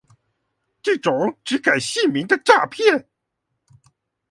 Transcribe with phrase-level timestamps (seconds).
[0.81, 3.05] 這種只改姓名的詐騙